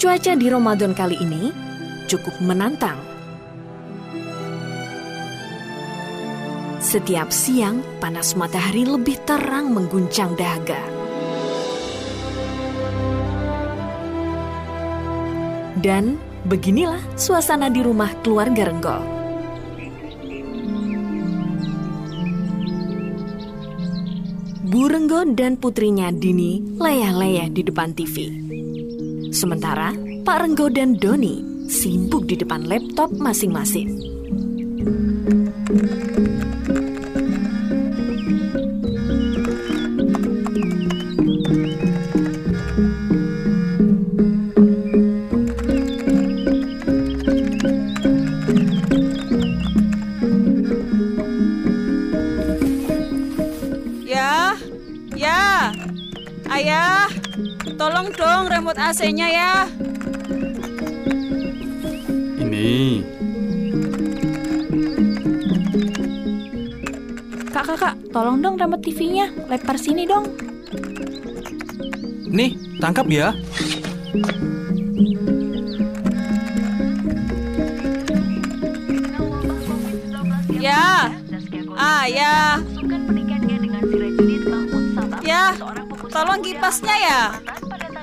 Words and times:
Cuaca 0.00 0.32
di 0.32 0.48
Ramadan 0.48 0.96
kali 0.96 1.12
ini 1.20 1.52
cukup 2.08 2.32
menantang. 2.40 2.96
Setiap 6.80 7.28
siang, 7.28 7.84
panas 8.00 8.32
matahari 8.32 8.88
lebih 8.88 9.20
terang 9.28 9.76
mengguncang 9.76 10.32
dahaga. 10.40 10.80
Dan 15.84 16.16
beginilah 16.48 17.04
suasana 17.20 17.68
di 17.68 17.84
rumah 17.84 18.08
keluarga 18.24 18.72
Renggol. 18.72 19.04
Bu 24.64 24.88
Renggo 24.88 25.28
dan 25.36 25.60
putrinya 25.60 26.08
Dini 26.08 26.80
leyah-leyah 26.80 27.52
di 27.52 27.60
depan 27.68 27.92
TV. 27.92 28.48
Sementara 29.30 29.94
Pak 30.26 30.36
Renggo 30.42 30.66
dan 30.68 30.98
Doni 30.98 31.66
sibuk 31.70 32.26
di 32.26 32.34
depan 32.34 32.66
laptop 32.66 33.14
masing-masing. 33.14 33.88
Tolong 57.80 58.12
dong 58.12 58.44
remote 58.44 58.76
AC-nya 58.76 59.28
ya. 59.32 59.64
Ini, 62.44 63.00
Kak, 67.48 67.64
kakak, 67.72 67.94
tolong 68.12 68.44
dong 68.44 68.60
remote 68.60 68.84
TV-nya. 68.84 69.32
Lempar 69.48 69.80
sini 69.80 70.04
dong. 70.04 70.28
Nih, 72.28 72.52
tangkap 72.84 73.08
ya. 73.08 73.32
Ya, 80.60 81.08
ayah, 81.80 82.60
ya, 85.24 85.56
tolong 86.12 86.44
kipasnya 86.44 86.96
ya. 87.00 87.22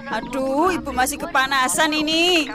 Aduh, 0.07 0.71
ibu 0.71 0.91
masih 0.95 1.19
kepanasan 1.19 1.91
ini. 1.91 2.47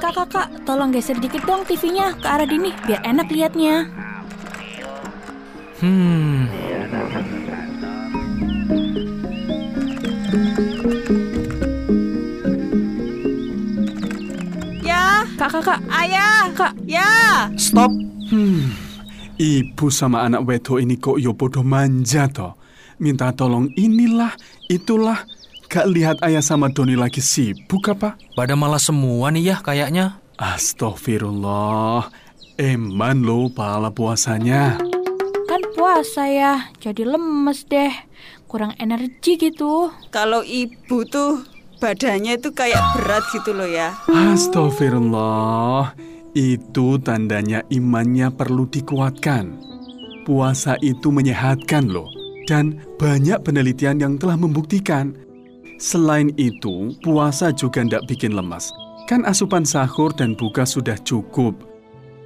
Kak, 0.00 0.26
kakak, 0.26 0.48
tolong 0.66 0.90
geser 0.90 1.14
dikit 1.22 1.46
dong 1.46 1.62
TV-nya 1.62 2.18
ke 2.18 2.26
arah 2.26 2.48
Dini, 2.48 2.74
biar 2.82 3.04
enak 3.06 3.30
liatnya. 3.30 3.86
Hmm, 5.78 6.50
kakak, 15.60 15.80
ayah, 15.92 16.48
kak, 16.56 16.72
ya. 16.88 17.52
stop. 17.60 17.92
hmm, 18.32 18.72
ibu 19.36 19.92
sama 19.92 20.24
anak 20.24 20.48
wedo 20.48 20.80
ini 20.80 20.96
kok 20.96 21.20
yo 21.20 21.36
bodoh 21.36 21.60
manja 21.60 22.24
toh. 22.32 22.56
Minta 22.96 23.28
tolong 23.36 23.68
inilah, 23.76 24.32
itulah. 24.72 25.20
Gak 25.68 25.86
lihat 25.92 26.16
ayah 26.24 26.40
sama 26.40 26.72
Doni 26.72 26.96
lagi 26.96 27.20
sibuk 27.20 27.92
apa? 27.92 28.16
Pada 28.32 28.56
malas 28.56 28.88
semua 28.88 29.28
nih 29.28 29.52
ya 29.52 29.56
kayaknya. 29.60 30.16
Astagfirullah. 30.40 32.08
Eman 32.56 33.20
lo 33.20 33.52
pahala 33.52 33.92
puasanya. 33.92 34.80
kan 35.44 35.62
puasa 35.76 36.24
ya, 36.30 36.72
jadi 36.80 37.04
lemes 37.04 37.68
deh. 37.68 37.92
Kurang 38.48 38.72
energi 38.80 39.36
gitu. 39.36 39.92
Kalau 40.08 40.40
ibu 40.40 41.04
tuh 41.04 41.44
badannya 41.80 42.36
itu 42.36 42.52
kayak 42.52 42.78
berat 42.94 43.24
gitu 43.32 43.56
loh 43.56 43.66
ya. 43.66 43.96
Astagfirullah. 44.06 45.96
Itu 46.36 47.00
tandanya 47.02 47.66
imannya 47.72 48.30
perlu 48.30 48.68
dikuatkan. 48.70 49.58
Puasa 50.22 50.78
itu 50.84 51.10
menyehatkan 51.10 51.90
loh. 51.90 52.06
Dan 52.46 52.78
banyak 53.00 53.42
penelitian 53.42 53.98
yang 53.98 54.14
telah 54.20 54.38
membuktikan. 54.38 55.16
Selain 55.80 56.30
itu, 56.36 56.92
puasa 57.00 57.50
juga 57.50 57.80
tidak 57.82 58.04
bikin 58.06 58.36
lemas. 58.36 58.70
Kan 59.08 59.24
asupan 59.24 59.64
sahur 59.64 60.12
dan 60.12 60.36
buka 60.36 60.68
sudah 60.68 60.94
cukup. 61.02 61.56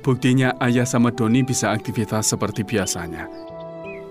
Buktinya 0.04 0.52
ayah 0.60 0.84
sama 0.84 1.08
Doni 1.08 1.40
bisa 1.40 1.72
aktivitas 1.72 2.28
seperti 2.28 2.60
biasanya. 2.60 3.24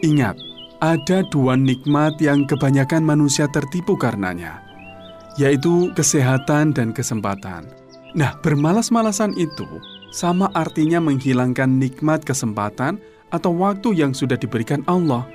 Ingat, 0.01 0.39
ada 0.81 1.21
dua 1.29 1.53
nikmat 1.53 2.17
yang 2.17 2.49
kebanyakan 2.49 3.05
manusia 3.05 3.45
tertipu 3.51 3.93
karenanya, 3.93 4.62
yaitu 5.37 5.89
kesehatan 5.97 6.73
dan 6.73 6.93
kesempatan. 6.93 7.65
Nah, 8.13 8.37
bermalas-malasan 8.45 9.33
itu 9.33 9.65
sama 10.13 10.53
artinya 10.53 11.01
menghilangkan 11.01 11.81
nikmat 11.81 12.21
kesempatan 12.21 13.01
atau 13.33 13.49
waktu 13.57 13.97
yang 13.97 14.13
sudah 14.13 14.37
diberikan 14.37 14.85
Allah. 14.85 15.25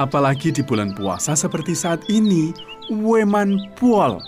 Apalagi 0.00 0.50
di 0.50 0.64
bulan 0.64 0.96
puasa 0.96 1.36
seperti 1.36 1.76
saat 1.76 2.00
ini, 2.08 2.56
weman 2.88 3.60
pual. 3.76 4.18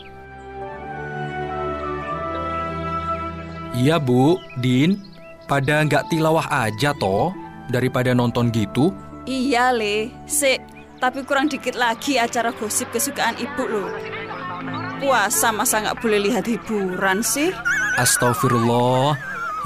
Iya 3.77 3.97
bu, 4.01 4.41
Din. 4.61 5.01
Pada 5.47 5.85
nggak 5.87 6.11
tilawah 6.11 6.49
aja 6.51 6.91
toh 6.99 7.31
daripada 7.71 8.11
nonton 8.13 8.51
gitu. 8.51 8.91
Iya, 9.27 9.71
Le. 9.75 10.11
Sik, 10.27 10.59
tapi 10.99 11.23
kurang 11.23 11.51
dikit 11.51 11.75
lagi 11.79 12.19
acara 12.19 12.51
gosip 12.55 12.91
kesukaan 12.91 13.39
ibu 13.39 13.65
loh. 13.67 13.91
Puasa 14.97 15.53
masa 15.53 15.85
nggak 15.85 16.01
boleh 16.01 16.25
lihat 16.25 16.49
hiburan 16.49 17.21
sih? 17.21 17.53
Astagfirullah. 18.01 19.13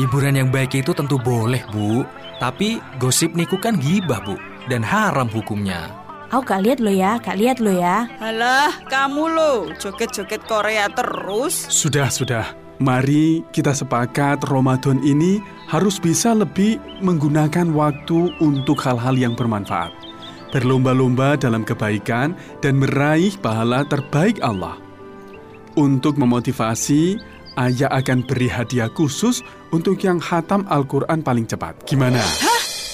Hiburan 0.03 0.35
yang 0.35 0.51
baik 0.51 0.83
itu 0.83 0.91
tentu 0.91 1.23
boleh 1.23 1.63
bu. 1.71 2.03
Tapi 2.43 2.83
gosip 2.99 3.31
niku 3.39 3.55
kan 3.63 3.79
gibah 3.79 4.19
bu. 4.27 4.35
Dan 4.67 4.83
haram 4.83 5.31
hukumnya. 5.31 5.95
Aku 6.31 6.47
gak 6.47 6.63
lihat 6.63 6.79
lo 6.79 6.95
ya, 6.95 7.19
gak 7.19 7.43
lihat 7.43 7.59
lo 7.59 7.75
ya. 7.75 8.07
Halah, 8.23 8.71
kamu 8.87 9.35
loh, 9.35 9.59
joget-joget 9.83 10.47
Korea 10.47 10.87
terus. 10.87 11.67
Sudah, 11.67 12.07
sudah. 12.07 12.47
Mari 12.79 13.43
kita 13.51 13.75
sepakat 13.75 14.47
Ramadan 14.47 15.03
ini 15.03 15.43
harus 15.67 15.99
bisa 15.99 16.31
lebih 16.31 16.79
menggunakan 17.03 17.75
waktu 17.75 18.31
untuk 18.39 18.79
hal-hal 18.79 19.19
yang 19.19 19.35
bermanfaat. 19.35 19.91
Berlomba-lomba 20.55 21.35
dalam 21.35 21.67
kebaikan 21.67 22.39
dan 22.63 22.79
meraih 22.79 23.35
pahala 23.43 23.83
terbaik 23.87 24.39
Allah. 24.39 24.90
Untuk 25.79 26.19
memotivasi, 26.19 27.19
Ayah 27.59 27.91
akan 27.91 28.25
beri 28.25 28.47
hadiah 28.47 28.89
khusus 28.89 29.43
untuk 29.75 29.99
yang 30.01 30.23
hatam 30.23 30.65
Al-Quran 30.71 31.21
paling 31.21 31.45
cepat. 31.51 31.83
Gimana? 31.85 32.23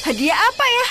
Hadiah 0.02 0.34
apa 0.34 0.64
ya? 0.64 0.87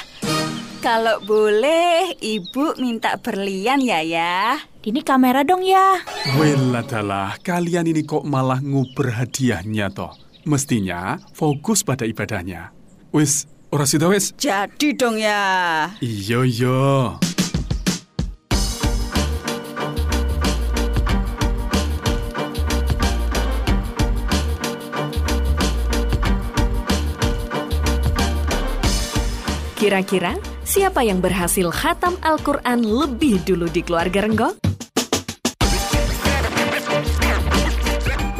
Kalau 0.85 1.17
boleh, 1.25 2.13
ibu 2.21 2.77
minta 2.77 3.17
berlian 3.17 3.81
ya 3.81 4.05
ya. 4.05 4.61
Dini 4.85 5.01
kamera 5.01 5.41
dong 5.41 5.65
ya. 5.65 5.97
Weladalah, 6.37 7.41
kalian 7.41 7.89
ini 7.89 8.05
kok 8.05 8.21
malah 8.21 8.61
nguber 8.61 9.17
hadiahnya 9.17 9.89
toh. 9.89 10.13
Mestinya 10.45 11.17
fokus 11.33 11.81
pada 11.81 12.05
ibadahnya. 12.05 12.69
Wis, 13.09 13.49
ora 13.73 13.89
sida 13.89 14.05
wis. 14.13 14.29
Jadi 14.37 14.93
dong 14.93 15.17
ya. 15.17 15.89
Iya, 16.05 16.45
iya. 16.45 17.17
Kira-kira 29.85 30.33
siapa 30.65 31.05
yang 31.05 31.21
berhasil 31.21 31.69
khatam 31.69 32.17
Al-Quran 32.25 32.81
lebih 32.81 33.37
dulu 33.45 33.69
di 33.69 33.85
keluarga 33.85 34.25
Renggo? 34.25 34.57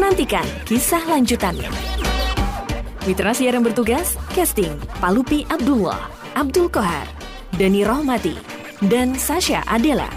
Nantikan 0.01 0.41
kisah 0.65 1.05
lanjutannya. 1.05 1.69
Mitra 3.05 3.37
siar 3.37 3.53
yang 3.53 3.61
bertugas, 3.61 4.17
casting 4.33 4.73
Palupi 4.97 5.45
Abdullah, 5.53 6.09
Abdul 6.33 6.65
Kohar, 6.65 7.05
Dani 7.53 7.85
Rohmati, 7.85 8.33
dan 8.89 9.13
Sasha 9.13 9.61
Adela. 9.69 10.09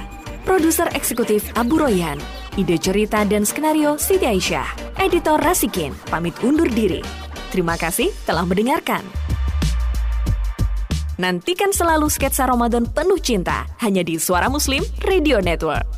Produser 0.49 0.89
eksekutif 0.97 1.45
Abu 1.61 1.77
Royan, 1.77 2.17
Ide 2.57 2.81
cerita 2.81 3.21
dan 3.29 3.45
skenario 3.45 4.01
Siti 4.01 4.25
Aisyah. 4.25 4.97
Editor 4.97 5.45
Rasikin, 5.45 5.93
pamit 6.09 6.41
undur 6.41 6.73
diri. 6.73 7.05
Terima 7.53 7.77
kasih 7.77 8.17
telah 8.25 8.49
mendengarkan. 8.49 9.28
Nantikan 11.19 11.75
selalu 11.75 12.07
sketsa 12.07 12.47
Ramadan 12.47 12.87
penuh 12.87 13.19
cinta 13.19 13.67
hanya 13.83 14.07
di 14.07 14.23
Suara 14.23 14.47
Muslim 14.47 14.87
Radio 15.03 15.43
Network. 15.43 15.98